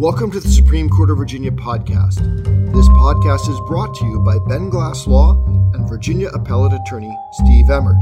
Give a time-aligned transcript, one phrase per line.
[0.00, 2.16] Welcome to the Supreme Court of Virginia podcast.
[2.74, 5.34] This podcast is brought to you by Ben Glass Law
[5.74, 8.00] and Virginia Appellate Attorney Steve Emmert.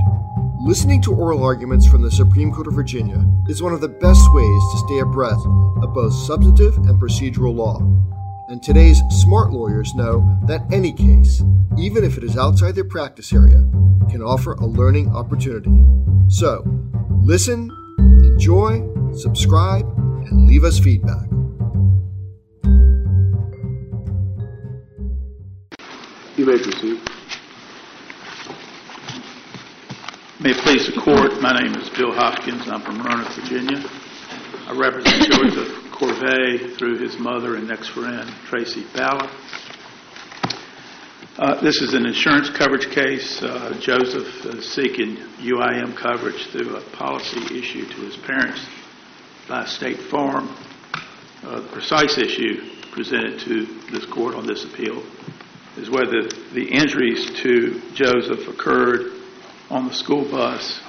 [0.60, 4.20] Listening to oral arguments from the Supreme Court of Virginia is one of the best
[4.32, 5.44] ways to stay abreast
[5.82, 7.80] of both substantive and procedural law.
[8.48, 11.42] And today's smart lawyers know that any case,
[11.76, 13.68] even if it is outside their practice area,
[14.08, 15.84] can offer a learning opportunity.
[16.28, 16.62] So,
[17.24, 19.84] listen, enjoy, subscribe,
[20.30, 21.28] and leave us feedback.
[26.38, 27.00] You may proceed.
[30.38, 33.82] May it please the court, my name is Bill Hopkins, I'm from Roanoke, Virginia.
[34.68, 39.28] I represent Joseph Corriveau through his mother and next friend, Tracey Ballagh.
[41.38, 43.42] Uh, This is an insurance coverage case.
[43.42, 48.64] Uh, Joseph is seeking UIM coverage through a policy issued to his parents
[49.48, 50.54] by State Farm.
[51.42, 52.62] Uh, The precise issue
[52.92, 55.02] presented to this court on this appeal
[55.78, 59.12] is whether the injuries to Joseph occurred
[59.70, 60.80] on the school bus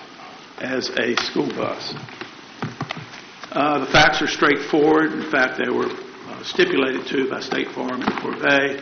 [0.60, 1.94] as a school bus.
[3.52, 5.14] Uh, The facts are straightforward.
[5.14, 8.82] In fact, they were uh, stipulated to by State Farm and Corriveau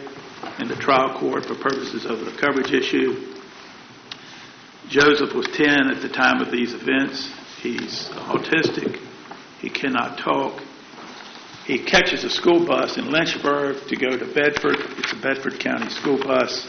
[0.59, 3.33] in the trial court for purposes of the coverage issue.
[4.89, 7.29] Joseph was 10 at the time of these events.
[7.61, 9.01] He's autistic.
[9.59, 10.61] He cannot talk.
[11.67, 14.77] He catches a school bus in Lynchburg to go to Bedford.
[14.97, 16.65] It's a Bedford County school bus.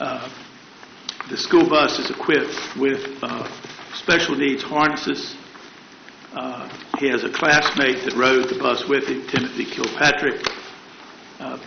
[0.00, 0.26] Uh,
[1.28, 3.46] the school bus is equipped with uh,
[3.92, 5.36] special needs harnesses.
[6.32, 6.66] Uh,
[6.98, 10.40] he has a classmate that rode the bus with him, Timothy Kilpatrick.
[11.38, 11.58] Uh,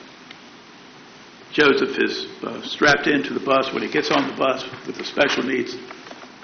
[1.52, 5.06] Joseph is uh, strapped into the bus when he gets on the bus with the
[5.06, 5.78] special needs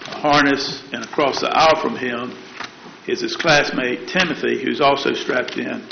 [0.04, 2.38] harness, and across the aisle from him
[3.08, 5.88] is his classmate Timothy, who's also strapped in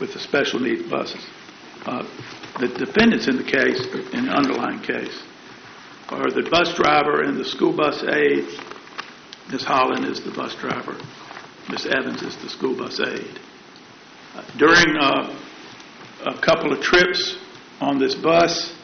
[0.00, 1.24] with the special needs buses.
[1.84, 2.02] Uh,
[2.58, 3.80] the defendants in the case,
[4.12, 5.22] in the underlying case,
[6.08, 8.46] are the bus driver and the school bus aide.
[9.50, 9.64] Ms.
[9.64, 10.96] Holland is the bus driver.
[11.68, 11.86] Ms.
[11.86, 13.40] Evans is the school bus aide.
[14.34, 15.38] Uh, during uh,
[16.26, 17.36] a couple of trips
[17.80, 18.74] on this bus,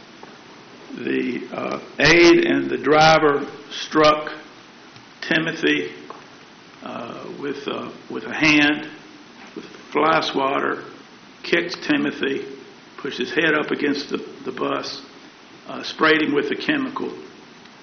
[0.96, 4.32] the uh, aide and the driver struck
[5.22, 5.94] Timothy
[6.82, 8.90] uh, with, uh, with a hand,
[9.54, 10.84] with fly swatter,
[11.42, 12.46] kicked Timothy,
[12.98, 15.02] pushed his head up against the, the bus,
[15.66, 17.12] uh, sprayed him with a chemical,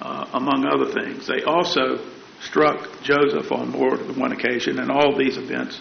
[0.02, 1.28] uh, among other things.
[1.28, 2.00] They also
[2.42, 5.80] struck Joseph on more than one occasion, and all these events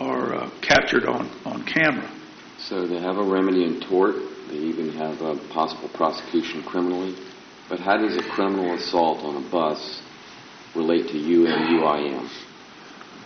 [0.00, 2.10] are uh, captured on, on camera.
[2.58, 4.16] So they have a remedy in tort.
[4.48, 7.16] They even have a possible prosecution criminally.
[7.68, 10.02] But how does a criminal assault on a bus
[10.76, 12.28] relate to you and UIM?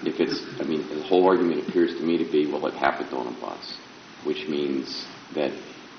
[0.06, 3.12] If it's, I mean, the whole argument appears to me to be, well, it happened
[3.12, 3.78] on a bus,
[4.25, 5.53] which means that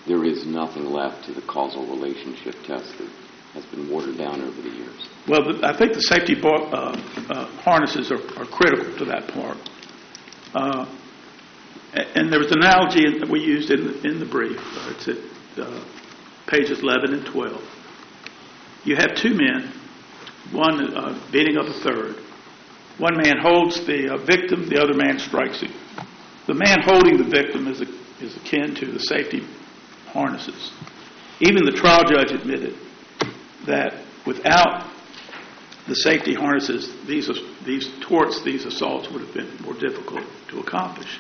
[0.08, 3.10] there is nothing left to the causal relationship test that
[3.54, 5.10] has been watered down over the years.
[5.28, 9.58] Well, I think the safety bar, uh, uh, harnesses are, are critical to that part.
[10.54, 10.86] Uh,
[11.94, 14.60] and there was an analogy that we used in, the- in the brief.
[14.90, 15.18] It's at
[15.60, 15.84] uh,
[16.48, 17.62] pages 11 and 12.
[18.86, 19.74] You have two men,
[20.52, 22.16] one uh, beating up a third.
[22.98, 25.72] One man holds the uh, victim, the other man strikes him.
[26.48, 27.86] The man holding the victim is, a,
[28.24, 29.46] is akin to the safety
[30.08, 30.72] harnesses.
[31.40, 32.76] Even the trial judge admitted
[33.68, 34.92] that without
[35.88, 37.30] the safety harnesses, these,
[37.66, 41.20] these torts, these assaults would have been more difficult to accomplish.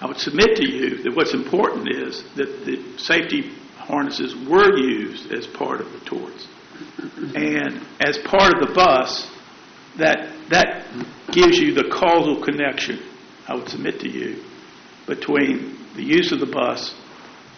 [0.00, 5.32] I would submit to you that what's important is that the safety harnesses were used
[5.32, 6.46] as part of the torts.
[7.34, 9.30] And as part of the bus,
[9.98, 10.84] that, that
[11.32, 13.00] gives you the causal connection,
[13.46, 14.42] I would submit to you,
[15.06, 16.94] between the use of the bus,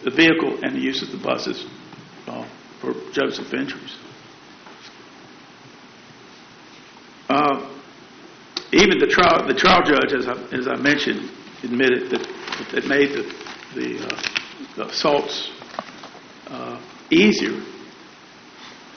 [0.03, 1.65] the vehicle, and the use of the buses
[2.27, 2.47] uh,
[2.79, 3.95] for Joseph injuries.
[7.29, 7.77] Uh,
[8.73, 11.29] even the trial, the trial judge, as I, as I mentioned,
[11.63, 12.27] admitted that,
[12.73, 13.23] that made the,
[13.75, 14.21] the, uh,
[14.77, 15.51] the assaults
[16.47, 17.61] uh, easier.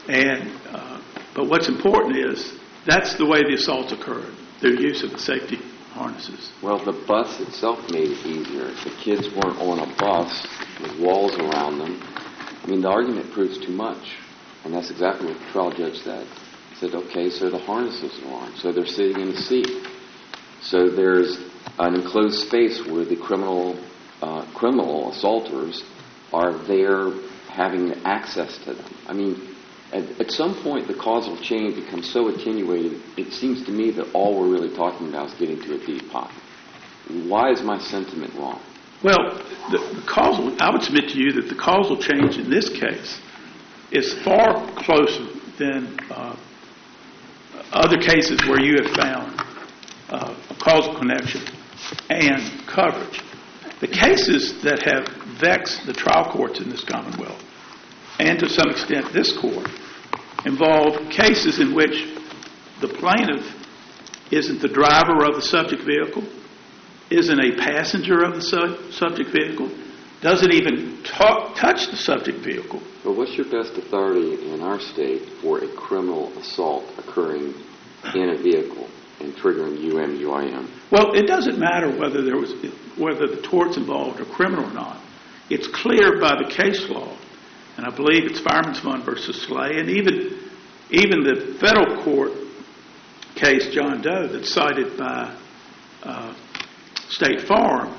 [0.08, 1.00] And, uh,
[1.34, 5.58] but what's important is that's the way the assaults occurred, through use of the safety
[5.92, 6.52] harnesses.
[6.62, 8.66] Well, the bus itself made it easier.
[8.82, 10.46] The kids weren't on a bus
[10.82, 12.00] with walls around them.
[12.02, 14.16] I mean, the argument proves too much.
[14.64, 16.26] And that's exactly what the trial judge said.
[16.70, 18.56] He said, okay, so the harnesses are on.
[18.56, 19.86] So they're sitting in a seat.
[20.60, 21.38] So there's
[21.78, 23.78] an enclosed space where the criminal,
[24.20, 25.84] uh, criminal assaulters
[26.32, 27.12] are there
[27.48, 28.94] having access to them.
[29.06, 29.53] I mean,
[29.94, 34.12] at, at some point, the causal chain becomes so attenuated, it seems to me that
[34.12, 36.36] all we're really talking about is getting to a deep pocket.
[37.08, 38.60] Why is my sentiment wrong?
[39.04, 39.38] Well,
[39.70, 43.20] the the causal, I would submit to you that the causal change in this case
[43.92, 45.26] is far closer
[45.58, 46.36] than uh,
[47.72, 49.40] other cases where you have found
[50.08, 51.42] uh, a causal connection
[52.10, 53.20] and coverage.
[53.80, 55.06] The cases that have
[55.38, 57.42] vexed the trial courts in this Commonwealth,
[58.18, 59.68] and to some extent this court,
[60.44, 62.14] involve cases in which
[62.80, 63.44] the plaintiff
[64.30, 66.24] isn't the driver of the subject vehicle,
[67.10, 69.70] isn't a passenger of the su- subject vehicle,
[70.20, 72.82] doesn't even talk, touch the subject vehicle.
[73.04, 77.54] But what's your best authority in our state for a criminal assault occurring
[78.14, 78.88] in a vehicle
[79.20, 80.20] and triggering UM,
[80.90, 82.52] Well, it doesn't matter whether there was
[82.96, 85.00] whether the torts involved are criminal or not.
[85.50, 87.16] It's clear by the case law,
[87.76, 90.40] and I believe it's Fireman's Fund versus Slay, and even
[90.90, 92.32] even the federal court
[93.34, 95.36] case John Doe that's cited by
[96.02, 96.34] uh,
[97.08, 97.98] State Farm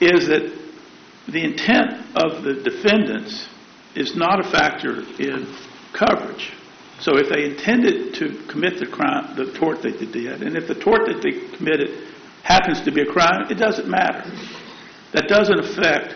[0.00, 0.58] is that
[1.28, 3.48] the intent of the defendants
[3.94, 5.54] is not a factor in
[5.92, 6.52] coverage.
[7.00, 10.68] So if they intended to commit the crime, the tort that they did, and if
[10.68, 12.08] the tort that they committed
[12.42, 14.30] happens to be a crime, it doesn't matter.
[15.12, 16.14] That doesn't affect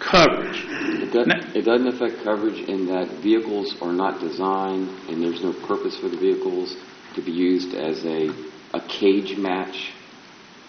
[0.00, 0.64] coverage.
[1.12, 5.96] Doesn't, it doesn't affect coverage in that vehicles are not designed and there's no purpose
[5.98, 6.76] for the vehicles
[7.14, 8.28] to be used as a,
[8.74, 9.92] a cage match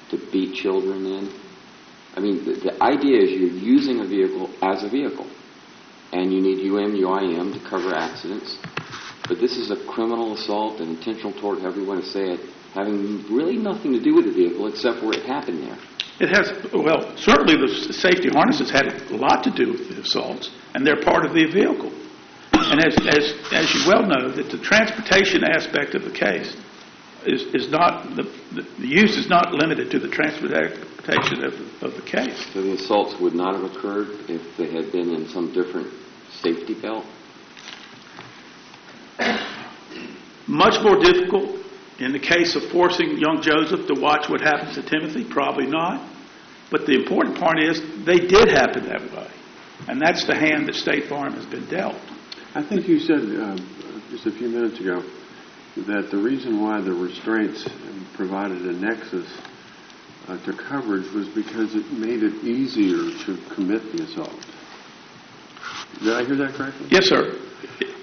[0.09, 1.29] to beat children in.
[2.15, 5.29] I mean, the, the idea is you're using a vehicle as a vehicle,
[6.11, 8.57] and you need UM, UIM to cover accidents.
[9.27, 12.39] But this is a criminal assault, an intentional tort, however you want to say it,
[12.73, 15.77] having really nothing to do with the vehicle except where it happened there.
[16.19, 20.51] It has, well, certainly the safety harnesses had a lot to do with the assaults,
[20.75, 21.93] and they're part of the vehicle.
[22.51, 26.57] And as, as, as you well know, that the transportation aspect of the case
[27.25, 32.03] is, is not, the, the, use is not limited to the transportation of, of the
[32.05, 32.51] case.
[32.53, 35.87] So the assaults would not have occurred if they had been in some different
[36.41, 37.05] safety belt?
[40.47, 41.58] Much more difficult
[41.99, 46.09] in the case of forcing young Joseph to watch what happens to Timothy, probably not.
[46.71, 49.29] But the important part is they did happen that way.
[49.87, 51.99] And that's the hand that State Farm has been dealt.
[52.55, 53.57] I think you said uh,
[54.09, 55.03] just a few minutes ago
[55.87, 57.67] that the reason why the restraints
[58.15, 59.27] provided a nexus
[60.27, 64.45] uh, to coverage was because it made it easier to commit the assault.
[66.03, 66.87] Did I hear that correctly?
[66.91, 67.39] Yes, sir.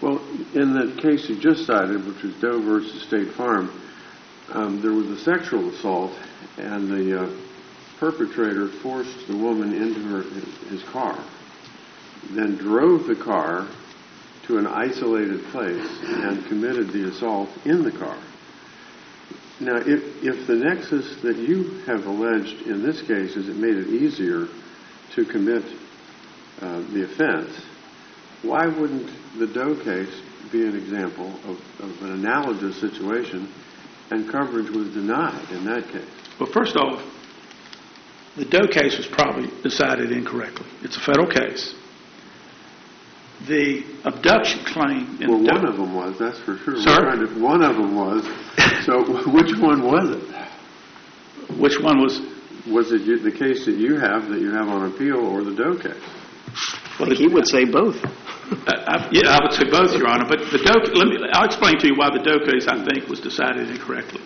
[0.07, 0.23] Well,
[0.55, 3.69] in the case you just cited, which was Doe versus State Farm,
[4.51, 6.13] um, there was a sexual assault,
[6.59, 7.37] and the uh,
[7.99, 10.23] perpetrator forced the woman into
[10.69, 11.19] his car,
[12.31, 13.67] then drove the car
[14.47, 18.17] to an isolated place and committed the assault in the car.
[19.59, 23.75] Now, if, if the nexus that you have alleged in this case is it made
[23.75, 24.47] it easier
[25.17, 25.65] to commit
[26.61, 27.61] uh, the offense,
[28.43, 30.21] why wouldn't the Doe case
[30.53, 33.53] be an example of, of an analogous situation
[34.11, 36.09] and coverage was denied in that case?
[36.41, 37.03] Well, first off,
[38.37, 40.67] the Doe case was probably decided incorrectly.
[40.83, 41.75] It's a federal case.
[43.49, 46.77] The abduction claim in well, Doe, one of them was, that's for sure.
[46.77, 47.05] Sir?
[47.05, 48.25] We're to- one of them was.
[48.85, 49.03] So
[49.33, 51.59] which one was it?
[51.59, 52.21] which one was?
[52.67, 55.55] Was it you, the case that you have, that you have on appeal, or the
[55.55, 56.03] Doe case?
[56.99, 57.97] Well, He would say both.
[58.67, 60.27] I, I, yeah, I would say both, Your Honor.
[60.29, 63.09] But the Doe, let me, I'll explain to you why the Doe case, I think,
[63.09, 64.21] was decided incorrectly.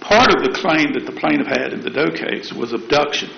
[0.00, 3.30] Part of the claim that the plaintiff had in the Doe case was abduction.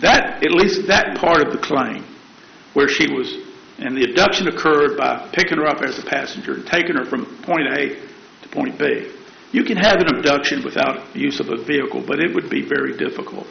[0.00, 2.04] That, at least that part of the claim,
[2.74, 3.34] where she was,
[3.78, 7.26] and the abduction occurred by picking her up as a passenger and taking her from
[7.42, 7.98] point A
[8.42, 9.10] to point B.
[9.50, 12.96] You can have an abduction without use of a vehicle, but it would be very
[12.96, 13.46] difficult.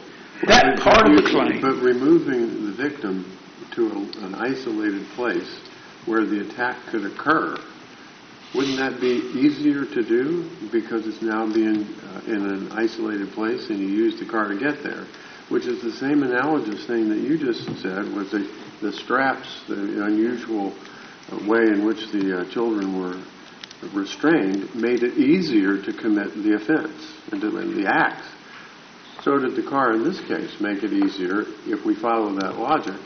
[0.46, 1.60] That part of the claim.
[1.60, 3.24] But removing the victim
[3.74, 5.60] to a, an isolated place
[6.06, 7.56] where the attack could occur,
[8.54, 13.68] wouldn't that be easier to do because it's now being uh, in an isolated place
[13.68, 15.06] and you use the car to get there?
[15.48, 18.48] Which is the same analogous thing that you just said with the,
[18.80, 20.72] the straps, the unusual
[21.32, 23.20] uh, way in which the uh, children were
[23.92, 28.26] restrained made it easier to commit the offense and to, the acts.
[29.22, 33.00] So did the car in this case make it easier if we follow that logic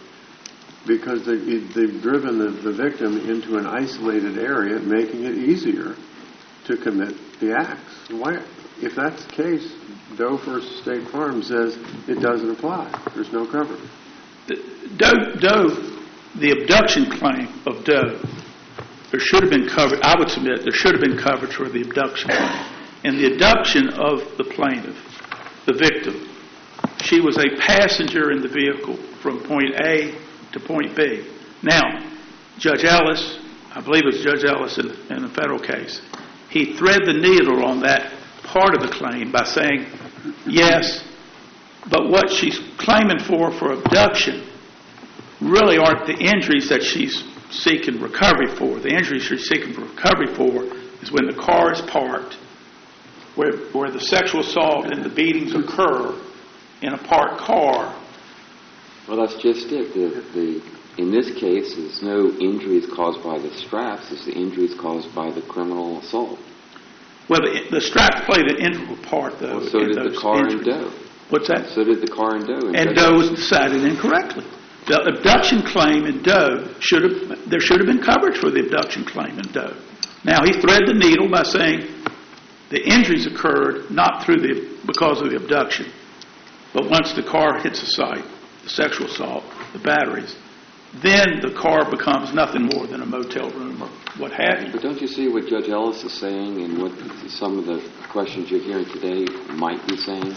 [0.87, 5.97] because they, they've driven the, the victim into an isolated area, making it easier
[6.66, 8.11] to commit the acts.
[8.11, 8.44] Why,
[8.80, 9.75] if that's the case,
[10.16, 11.76] Doe versus State Farm says
[12.08, 12.90] it doesn't apply.
[13.14, 13.80] There's no coverage.
[14.97, 15.68] Doe, Doe,
[16.37, 18.23] the abduction claim of Doe,
[19.11, 21.82] there should have been coverage, I would submit, there should have been coverage for the
[21.82, 22.30] abduction.
[23.04, 24.97] And the abduction of the plaintiff
[25.68, 26.26] the victim.
[27.02, 30.16] She was a passenger in the vehicle from point A
[30.52, 31.26] to point B.
[31.62, 31.83] Now,
[32.59, 33.38] Judge Ellis,
[33.75, 36.00] I believe it was Judge Ellis in, in the federal case,
[36.50, 38.12] he thread the needle on that
[38.45, 39.87] part of the claim by saying,
[40.47, 41.05] yes,
[41.90, 44.49] but what she's claiming for for abduction
[45.40, 48.78] really aren't the injuries that she's seeking recovery for.
[48.81, 50.64] The injuries she's seeking for recovery for
[51.02, 52.35] is when the car is parked,
[53.37, 56.19] where, where the sexual assault and the beatings occur
[56.83, 57.95] in a parked car.
[59.09, 59.95] Well, that's just it.
[59.95, 64.12] The, the, in this case, there's no injuries caused by the straps.
[64.12, 66.38] It's the injuries caused by the criminal assault.
[67.29, 69.59] Well, the, the straps played an integral part, though.
[69.59, 70.67] Well, so did the car injuries.
[70.67, 70.93] in Doe.
[71.31, 71.69] What's that?
[71.71, 72.73] So did the car and Doe.
[72.73, 74.45] And Doe was decided incorrectly.
[74.87, 79.05] The abduction claim in Doe should have, there should have been coverage for the abduction
[79.05, 79.77] claim in Doe.
[80.25, 81.85] Now, he thread the needle by saying
[82.71, 85.93] the injuries occurred not through the, because of the abduction,
[86.73, 88.25] but once the car hits the site,
[88.68, 90.37] sexual assault, the batteries,
[91.02, 94.72] then the car becomes nothing more than a motel room or what have you.
[94.72, 96.92] But don't you see what Judge Ellis is saying and what
[97.28, 100.32] some of the questions you're hearing today might be saying?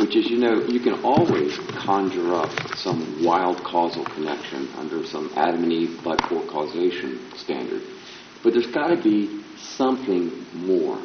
[0.00, 5.32] Which is, you know, you can always conjure up some wild causal connection under some
[5.36, 7.82] Adam and Eve but-for causation standard.
[8.42, 11.00] But there's got to be something more.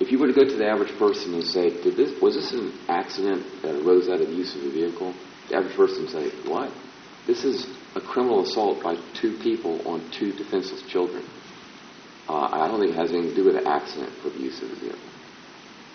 [0.00, 2.52] If you were to go to the average person and say, Did this, was this
[2.52, 5.14] an accident that arose out of the use of a vehicle?
[5.48, 6.72] The average person would say, what?
[7.26, 11.24] This is a criminal assault by two people on two defenseless children.
[12.28, 14.62] Uh, I don't think it has anything to do with an accident for the use
[14.62, 15.00] of the vehicle.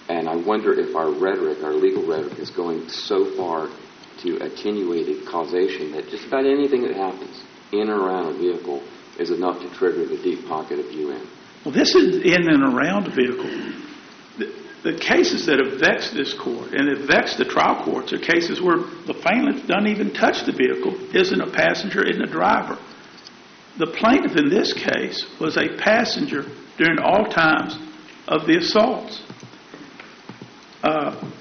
[0.10, 3.69] And I wonder if our rhetoric, our legal rhetoric, is going so far
[4.24, 8.83] to attenuated causation that just about anything that happens in or around a vehicle
[9.19, 11.27] is enough to trigger the deep pocket of UN.
[11.63, 13.50] Well, this is in and around a vehicle.
[14.84, 18.62] The, cases that have vexed this court and have vexed the trial courts are cases
[18.62, 22.78] where the plaintiff doesn't even touch the vehicle, isn't a passenger, isn't a driver.
[23.80, 26.46] The plaintiff in this case was a passenger
[26.78, 27.78] during all times
[28.28, 29.22] of the assaults.
[30.84, 31.32] Uh,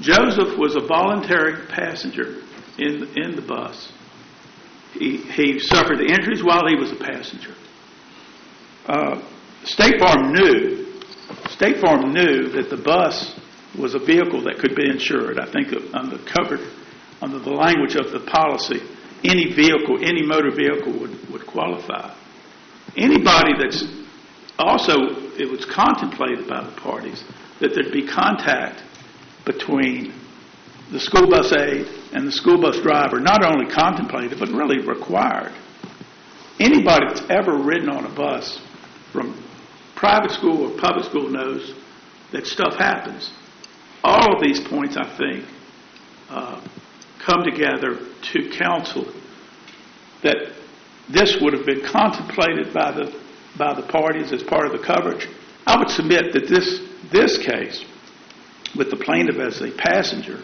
[0.00, 2.42] Joseph was a voluntary passenger
[2.78, 3.92] in, the bus.
[4.92, 7.54] He, he suffered the injuries while he was a passenger.
[8.86, 9.22] Uh,
[9.64, 10.83] State Farm knew,
[11.54, 13.38] State Farm knew that the bus
[13.78, 15.38] was a vehicle that could be insured.
[15.38, 16.58] I think under covered
[17.22, 18.82] under the language of the policy,
[19.22, 22.12] any vehicle, any motor vehicle would, would qualify.
[22.96, 23.84] Anybody that's
[24.58, 24.94] also,
[25.38, 27.22] it was contemplated by the parties
[27.60, 28.82] that there'd be contact
[29.46, 30.12] between
[30.90, 35.52] the school bus aide and the school bus driver, not only contemplated, but really required.
[36.58, 38.60] Anybody that's ever ridden on a bus
[40.04, 41.72] private school or public school knows
[42.30, 43.32] that stuff happens.
[44.02, 45.46] All of these points, I think,
[46.28, 46.62] uh,
[47.24, 47.98] come together
[48.32, 49.10] to counsel
[50.22, 50.52] that
[51.08, 53.18] this would have been contemplated by the
[53.56, 55.26] by the parties as part of the coverage.
[55.66, 57.82] I would submit that this this case,
[58.76, 60.42] with the plaintiff as a passenger,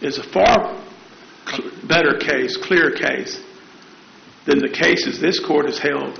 [0.00, 0.82] is a far
[1.86, 3.40] better case, clear case,
[4.46, 6.18] than the cases this court has held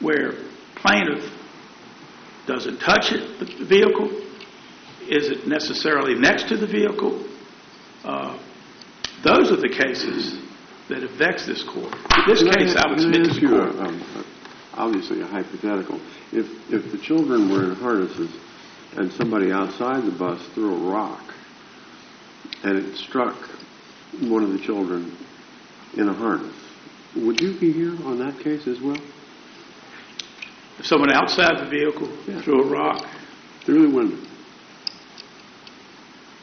[0.00, 0.32] where
[0.74, 1.24] plaintiff
[2.46, 4.10] doesn't touch it, the vehicle,
[5.08, 7.24] isn't necessarily next to the vehicle.
[8.04, 8.38] Uh,
[9.22, 10.38] those are the cases
[10.88, 11.92] that have vexed this court.
[11.94, 13.86] In This Can case, I would submit to the you a- court.
[13.86, 14.24] um,
[14.76, 16.00] Obviously, a hypothetical.
[16.32, 18.28] If, if the children were in harnesses
[18.96, 21.22] and somebody outside the bus threw a rock
[22.64, 23.36] and it struck
[24.20, 25.16] one of the children
[25.96, 26.56] in a harness,
[27.14, 28.98] would you be here on that case as well?
[30.78, 32.40] If someone outside the vehicle Yeah.
[32.42, 33.06] threw a rock,
[33.64, 34.18] Through the window?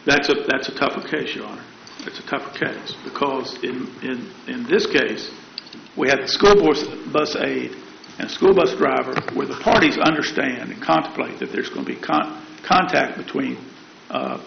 [0.06, 1.64] That's a, that's a tougher case, Your Honor.
[2.00, 5.30] It's a tougher case because in, in, in this case,
[5.96, 6.84] we had the school bus,
[7.14, 7.76] bus aide
[8.18, 12.00] and school bus driver where the parties understand and contemplate that there's going to be
[12.02, 13.58] con- contact between
[14.10, 14.44] uh,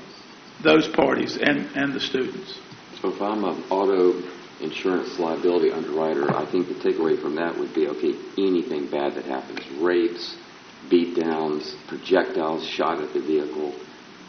[0.64, 2.58] those parties and, and the students.
[3.00, 4.20] So if I'm an auto
[4.64, 9.24] insurance liability underwriter, I think the takeaway from that would be, okay, anything bad that
[9.26, 10.36] happens, rapes,
[10.90, 13.74] beat downs, projectiles shot at the vehicle,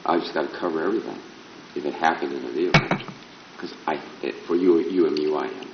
[0.05, 1.19] I've just got to cover everything
[1.75, 2.87] if it happened in a vehicle.
[3.53, 3.97] Because I,
[4.45, 5.71] for you, UMU, I am.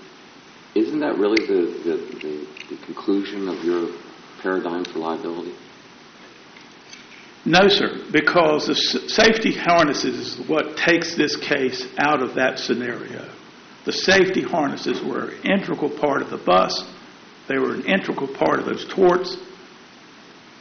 [0.75, 3.89] Isn't that really the, the, the, the conclusion of your
[4.41, 5.53] paradigm for liability?
[7.43, 13.27] No, sir, because the safety harnesses is what takes this case out of that scenario.
[13.85, 16.85] The safety harnesses were an integral part of the bus.
[17.47, 19.37] They were an integral part of those torts.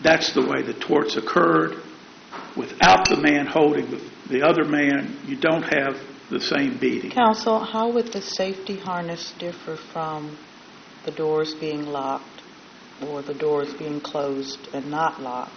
[0.02, 1.82] That's the way the torts occurred.
[2.56, 6.00] without the man holding the, the other man, you don't have
[6.30, 7.10] the same beating.
[7.10, 10.38] Counsel, how would the safety harness differ from
[11.04, 12.42] the doors being locked
[13.06, 15.52] or the doors being closed and not locked?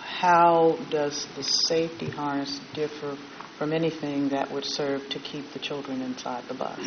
[0.00, 3.16] How does the safety harness differ
[3.58, 6.78] from anything that would serve to keep the children inside the bus?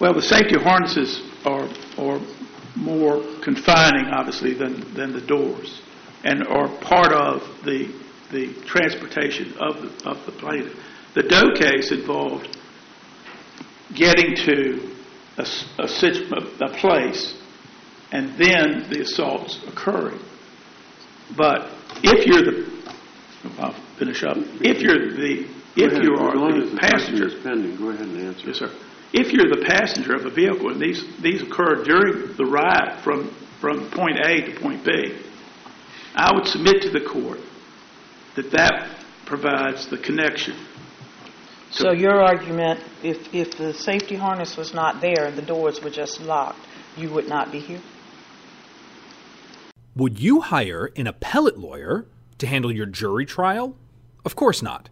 [0.00, 1.68] Well, the safety harnesses are,
[1.98, 2.20] are
[2.76, 5.82] more confining, obviously, than, than the doors,
[6.24, 7.92] and are part of the,
[8.30, 10.76] the transportation of the, of the plaintiff.
[11.14, 12.56] The Doe case involved
[13.94, 14.96] getting to
[15.38, 15.46] a,
[15.78, 17.40] a a- place
[18.12, 20.20] and then the assaults occurring.
[21.36, 21.70] But
[22.02, 25.46] if you're the, I'll finish up, if you're the,
[25.82, 26.04] if ahead.
[26.04, 28.46] you are the as the passenger, pending, go ahead and answer.
[28.46, 28.70] Yes, sir.
[29.12, 33.34] If you're the passenger of a vehicle, and these, these occur during the ride from,
[33.60, 35.18] from point A to point B,
[36.14, 37.40] I would submit to the court
[38.36, 40.56] that that provides the connection.
[41.70, 45.90] So your argument, if, if the safety harness was not there and the doors were
[45.90, 46.58] just locked,
[46.96, 47.80] you would not be here?
[49.96, 52.06] Would you hire an appellate lawyer
[52.38, 53.76] to handle your jury trial?
[54.24, 54.88] Of course not.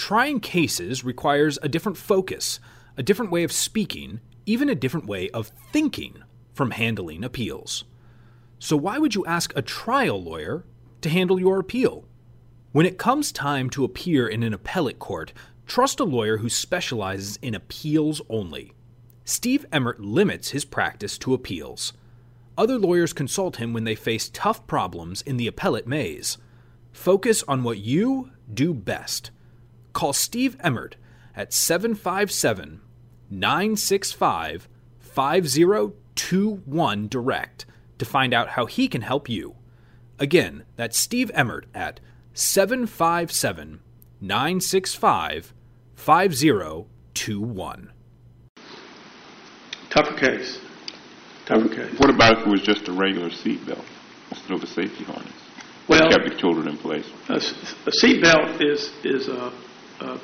[0.00, 2.58] Trying cases requires a different focus,
[2.96, 6.22] a different way of speaking, even a different way of thinking
[6.54, 7.84] from handling appeals.
[8.58, 10.64] So, why would you ask a trial lawyer
[11.02, 12.06] to handle your appeal?
[12.72, 15.34] When it comes time to appear in an appellate court,
[15.66, 18.72] trust a lawyer who specializes in appeals only.
[19.26, 21.92] Steve Emmert limits his practice to appeals.
[22.56, 26.38] Other lawyers consult him when they face tough problems in the appellate maze.
[26.90, 29.30] Focus on what you do best.
[29.92, 30.96] Call Steve Emmert
[31.34, 32.80] at 757
[33.30, 34.68] 965
[34.98, 37.66] 5021 direct
[37.98, 39.54] to find out how he can help you.
[40.18, 42.00] Again, that's Steve Emmert at
[42.34, 43.80] 757
[44.20, 45.52] 965
[45.94, 47.92] 5021.
[49.90, 50.60] Tougher case.
[51.46, 51.98] Tougher case.
[51.98, 53.84] What about if it was just a regular seatbelt
[54.30, 55.32] instead of a safety harness?
[55.88, 57.06] Well- Kept the children in place.
[57.28, 59.50] A s- a seatbelt is, is uh,
[60.00, 60.18] uh,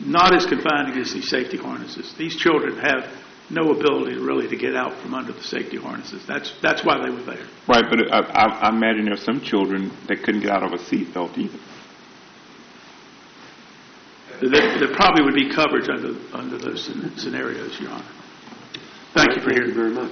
[0.00, 2.14] not as confining as these safety harnesses.
[2.18, 3.08] These children have
[3.50, 6.26] no ability really to get out from under the safety harnesses.
[6.26, 7.46] That's, that's why they were there.
[7.68, 10.72] Right, but I, I, I imagine there are some children that couldn't get out of
[10.72, 11.58] a seatbelt either.
[14.40, 16.84] There, there probably would be coverage under, under those
[17.16, 18.04] scenarios, Your Honor.
[19.14, 19.68] Thank you for Thank hearing.
[19.68, 20.10] you very much.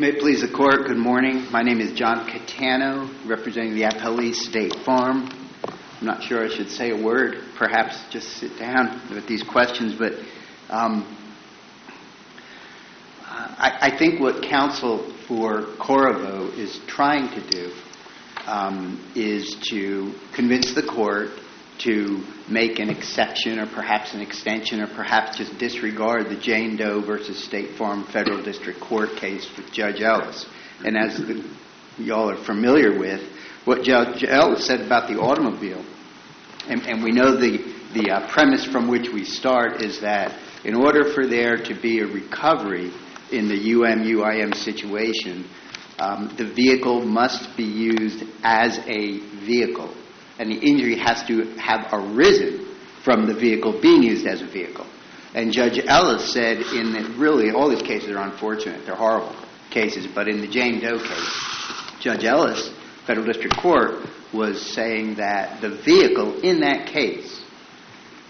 [0.00, 1.44] May it please the court, good morning.
[1.52, 5.28] My name is John Cattano, representing the Appellee State Farm.
[5.62, 9.94] I'm not sure I should say a word, perhaps just sit down with these questions,
[9.94, 10.14] but
[10.70, 11.04] um,
[13.26, 17.70] I, I think what counsel for Corriveau is trying to do
[18.46, 21.28] um, is to convince the court
[21.80, 27.00] to make an exception or perhaps an extension or perhaps just disregard the Jane Doe
[27.00, 30.46] versus State Farm Federal District Court case with Judge Ellis.
[30.84, 31.44] And as the,
[31.98, 33.20] y'all are familiar with,
[33.64, 35.84] what Judge Ellis said about the automobile,
[36.68, 37.58] and, and we know the,
[37.94, 42.00] the uh, premise from which we start is that in order for there to be
[42.00, 42.90] a recovery
[43.32, 45.48] in the UM-UIM situation,
[45.98, 49.94] um, the vehicle must be used as a vehicle,
[50.40, 52.66] and the injury has to have arisen
[53.04, 54.86] from the vehicle being used as a vehicle.
[55.34, 59.36] And Judge Ellis said in that really all these cases are unfortunate, they're horrible
[59.68, 61.44] cases, but in the Jane Doe case,
[62.00, 62.72] Judge Ellis,
[63.06, 67.44] Federal District Court, was saying that the vehicle in that case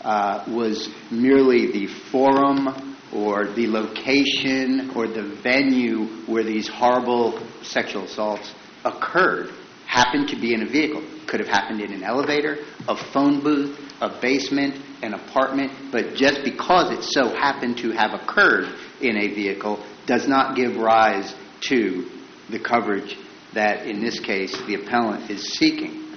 [0.00, 8.04] uh, was merely the forum or the location or the venue where these horrible sexual
[8.04, 8.52] assaults
[8.84, 9.50] occurred
[9.90, 11.02] happened to be in a vehicle.
[11.26, 16.44] Could have happened in an elevator, a phone booth, a basement, an apartment, but just
[16.44, 22.08] because it so happened to have occurred in a vehicle does not give rise to
[22.50, 23.16] the coverage
[23.52, 26.14] that, in this case, the appellant is seeking.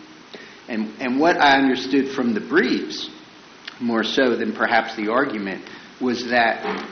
[0.67, 3.09] And, and what I understood from the briefs,
[3.81, 5.67] more so than perhaps the argument,
[5.99, 6.87] was that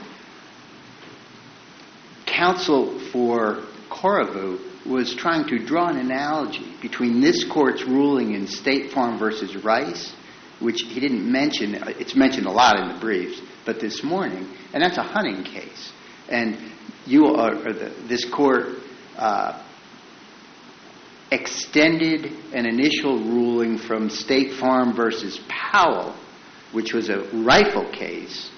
[2.26, 8.92] counsel for Corriveau was trying to draw an analogy between this court's ruling in State
[8.92, 10.14] Farm versus Rice,
[10.60, 14.82] which he didn't mention, it's mentioned a lot in the briefs, but this morning, and
[14.82, 15.92] that's a hunting case.
[16.28, 16.56] And
[18.08, 18.66] this court
[19.16, 19.62] uh,
[21.30, 26.14] extended an initial ruling from State Farm versus Powell,
[26.72, 28.50] which was a rifle case,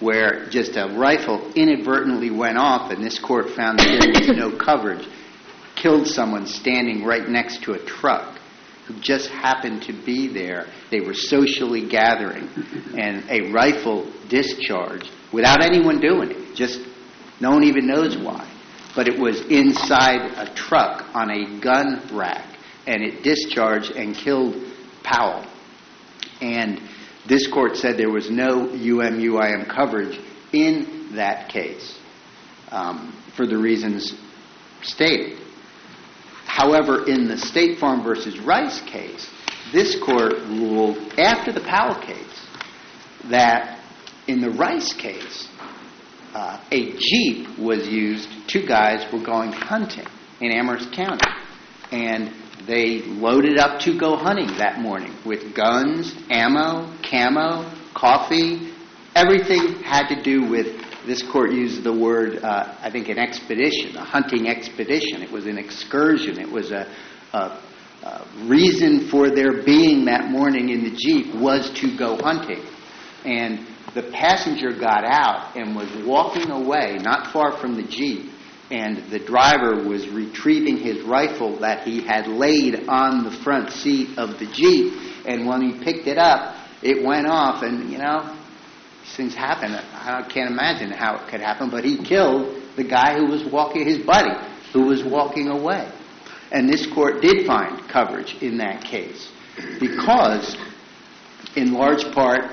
[0.00, 4.56] where just a rifle inadvertently went off, and this court found that there was no
[4.56, 5.06] coverage,
[5.80, 8.38] killed someone standing right next to a truck
[8.86, 10.66] who just happened to be there.
[10.90, 12.48] They were socially gathering,
[12.98, 16.54] and a rifle discharged without anyone doing it.
[16.54, 16.80] Just
[17.40, 18.50] no one even knows why.
[18.96, 24.56] But it was inside a truck on a gun rack, and it discharged and killed
[25.04, 25.46] Powell.
[26.40, 26.80] And
[27.28, 30.18] this court said there was no UMUIM coverage
[30.52, 31.98] in that case
[32.70, 34.14] um, for the reasons
[34.82, 35.38] stated.
[36.58, 39.30] However, in the State Farm versus Rice case,
[39.72, 42.46] this court ruled after the Powell case
[43.26, 43.78] that
[44.26, 45.46] in the Rice case,
[46.34, 48.28] uh, a Jeep was used.
[48.48, 50.06] Two guys were going hunting
[50.40, 51.30] in Amherst County.
[51.92, 52.34] And
[52.66, 58.72] they loaded up to go hunting that morning with guns, ammo, camo, coffee.
[59.14, 60.77] Everything had to do with,
[61.08, 65.22] this court used the word, uh, I think, an expedition, a hunting expedition.
[65.22, 66.38] It was an excursion.
[66.38, 66.86] It was a,
[67.32, 67.60] a,
[68.04, 72.62] a reason for their being that morning in the Jeep was to go hunting.
[73.24, 78.30] And the passenger got out and was walking away, not far from the Jeep,
[78.70, 84.18] and the driver was retrieving his rifle that he had laid on the front seat
[84.18, 84.92] of the Jeep.
[85.26, 87.62] And when he picked it up, it went off.
[87.62, 88.37] And, you know,
[89.16, 89.72] things happen.
[89.74, 93.84] I can't imagine how it could happen, but he killed the guy who was walking,
[93.86, 94.32] his buddy,
[94.72, 95.90] who was walking away.
[96.50, 99.30] And this court did find coverage in that case
[99.80, 100.56] because,
[101.56, 102.50] in large part,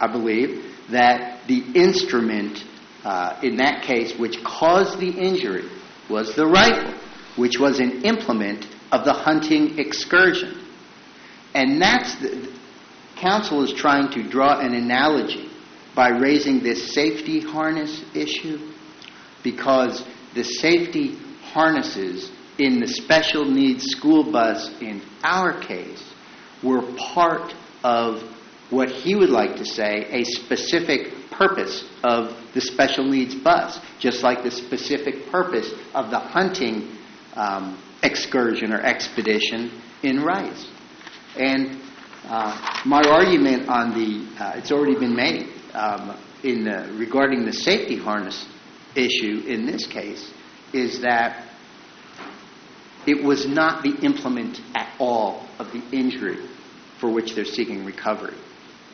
[0.00, 2.64] I believe, that the instrument
[3.04, 5.68] uh, in that case which caused the injury
[6.10, 6.92] was the rifle,
[7.36, 10.60] which was an implement of the hunting excursion.
[11.54, 12.52] And that's the,
[13.16, 15.45] counsel is trying to draw an analogy
[15.96, 18.70] by raising this safety harness issue
[19.42, 20.04] because
[20.34, 26.12] the safety harnesses in the special needs school bus in our case
[26.62, 26.82] were
[27.14, 28.22] part of
[28.68, 34.22] what he would like to say a specific purpose of the special needs bus, just
[34.22, 36.96] like the specific purpose of the hunting
[37.34, 40.68] um, excursion or expedition in Rice.
[41.38, 41.80] And
[42.24, 47.52] uh, my argument on the, uh, it's already been made um, in the, regarding the
[47.52, 48.46] safety harness
[48.94, 50.32] issue in this case,
[50.72, 51.44] is that
[53.06, 56.48] it was not the implement at all of the injury
[56.98, 58.36] for which they're seeking recovery.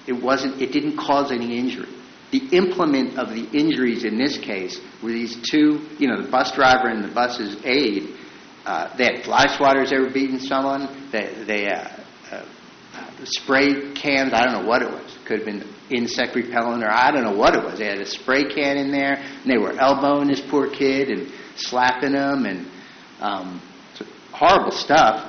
[0.07, 1.89] It wasn't, it didn't cause any injury.
[2.31, 6.53] The implement of the injuries in this case were these two, you know, the bus
[6.53, 8.15] driver and the bus's aide.
[8.65, 11.11] Uh, they had fly swatters ever beaten someone.
[11.13, 11.89] They, they uh,
[12.31, 12.47] uh,
[13.25, 14.33] spray cans.
[14.33, 15.12] I don't know what it was.
[15.27, 17.79] Could have been insect repellent or I don't know what it was.
[17.79, 21.31] They had a spray can in there, and they were elbowing this poor kid and
[21.57, 22.67] slapping him and
[23.21, 23.63] um,
[24.33, 25.29] horrible stuff.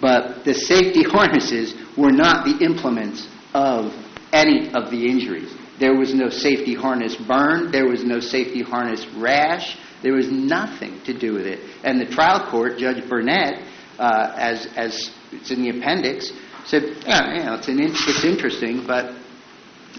[0.00, 3.92] But the safety harnesses were not the implements of
[4.32, 5.54] any of the injuries.
[5.78, 7.72] There was no safety harness burn.
[7.72, 9.78] There was no safety harness rash.
[10.02, 11.60] There was nothing to do with it.
[11.84, 13.66] And the trial court, Judge Burnette,
[13.98, 16.32] uh, as, as it's in the appendix,
[16.66, 19.14] said, yeah, you know, it's, an it's interesting, but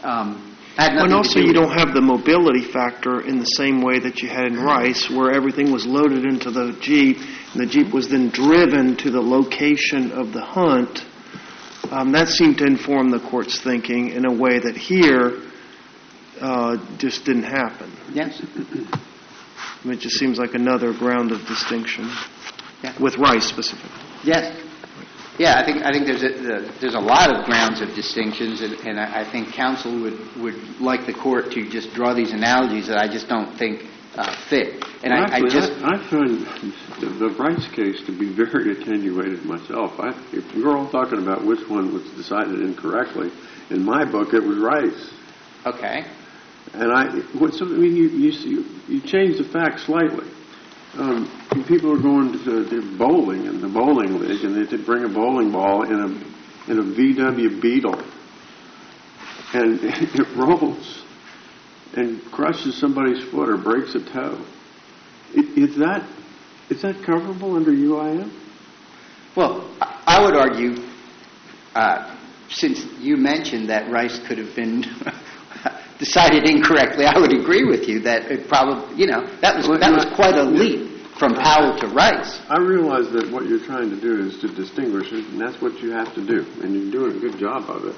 [0.04, 4.22] um, And also, do you don't have the mobility factor in the same way that
[4.22, 8.08] you had in Rice, where everything was loaded into the Jeep, and the Jeep was
[8.10, 11.06] then driven to the location of the hunt.
[11.92, 15.42] Um, that seemed to inform the court's thinking in a way that here
[16.40, 17.92] uh, just didn't happen.
[18.14, 18.42] Yes.
[18.42, 22.10] I mean, it just seems like another ground of distinction
[22.84, 22.94] Yeah.
[23.00, 23.92] with Rice specifically.
[24.24, 24.56] Yes.
[25.40, 28.62] Yeah, I think I think there's a the, there's a lot of grounds of distinctions,
[28.62, 32.32] and, and I, I think counsel would would like the court to just draw these
[32.32, 33.84] analogies that I just don't think
[34.16, 34.84] uh, fit.
[35.04, 36.46] And I, I Actually, just I, I find
[37.00, 39.94] the, the Rice case to be very attenuated myself.
[40.00, 43.32] I, if we're all talking about which one was decided incorrectly,
[43.70, 45.14] in my book it was Rice.
[45.66, 46.06] okay.
[46.74, 50.26] And I, what's, I mean, you, you, you, you change the facts slightly.
[50.94, 55.10] Um, people are going to, to bowling in the bowling league, and they bring a
[55.10, 57.96] bowling ball in a in a VW Beetle,
[59.54, 61.04] and it rolls
[61.94, 64.46] and crushes somebody's foot or breaks a toe.
[65.34, 66.08] Is that
[66.70, 68.32] is that coverable under UIM?
[69.36, 70.76] Well, I I would argue,
[71.74, 72.18] uh,
[72.50, 74.84] since you mentioned that Rice could have been
[76.02, 79.94] decided incorrectly, I would agree with you that it probably, you know, that was that
[79.94, 82.42] was quite a leap from Powell to Rice.
[82.50, 85.78] I realize that what you're trying to do is to distinguish it, and that's what
[85.80, 87.96] you have to do, and you're doing a good job of it.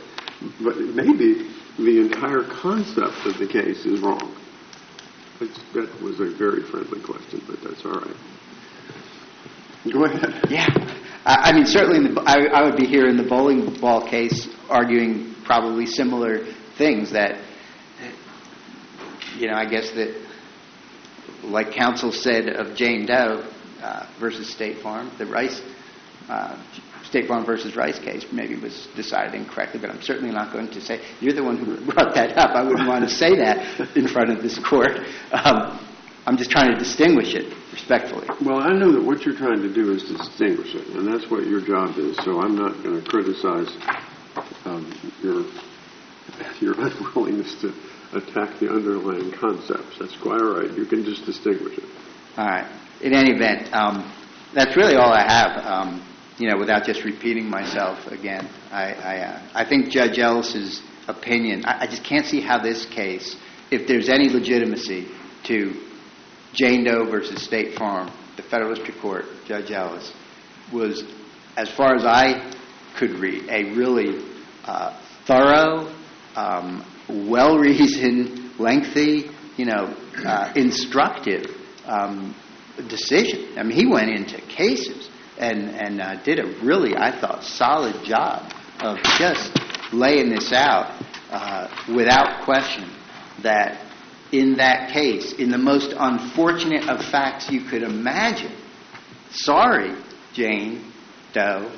[0.62, 1.48] But maybe
[1.80, 4.36] the entire concept of the case is wrong.
[5.40, 8.18] It's, that was a very friendly question, but that's all right.
[9.92, 10.44] Go ahead.
[10.50, 10.68] Yeah.
[11.26, 14.06] I, I mean, certainly, in the, I, I would be here in the bowling ball
[14.06, 16.46] case arguing probably similar
[16.78, 17.40] things that,
[19.38, 20.16] you know, I guess that,
[21.44, 23.50] like counsel said of Jane Doe
[23.82, 25.62] uh, versus State Farm, the Rice,
[26.30, 26.58] uh,
[27.04, 30.82] State Farm versus Rice case maybe was decided incorrectly, but I'm certainly not going to
[30.82, 32.56] say, you're the one who brought that up.
[32.56, 34.98] I wouldn't want to say that in front of this court.
[35.32, 35.80] Um,
[36.26, 38.26] I'm just trying to distinguish it respectfully.
[38.46, 41.46] Well, I know that what you're trying to do is distinguish it, and that's what
[41.46, 42.16] your job is.
[42.24, 43.68] So I'm not going to criticize
[44.64, 44.88] um,
[45.22, 45.44] your
[46.62, 47.74] your unwillingness to
[48.16, 49.98] attack the underlying concepts.
[50.00, 50.72] That's quite all right.
[50.72, 51.84] You can just distinguish it.
[52.38, 52.70] All right.
[53.02, 54.12] In any event, um,
[54.54, 55.66] that's really all I have.
[55.66, 60.82] Um, you know, without just repeating myself again, I I, uh, I think Judge Ellis's
[61.08, 61.66] opinion.
[61.66, 63.36] I, I just can't see how this case,
[63.72, 65.08] if there's any legitimacy
[65.46, 65.74] to
[66.54, 70.14] Jane Doe versus State Farm, the Federal District Court, Judge Ellis,
[70.72, 71.04] was,
[71.58, 72.54] as far as I
[72.98, 74.24] could read, a really
[74.66, 75.94] uh, thorough,
[76.36, 81.46] um, well reasoned, lengthy, you know, uh, instructive
[81.86, 82.36] um,
[82.90, 83.58] decision.
[83.58, 88.04] I mean, he went into cases and, and uh, did a really, I thought, solid
[88.06, 89.52] job of just
[89.92, 92.90] laying this out uh, without question
[93.42, 93.86] that
[94.32, 98.52] in that case, in the most unfortunate of facts you could imagine.
[99.32, 99.96] Sorry,
[100.34, 100.92] Jane
[101.34, 101.72] Doe,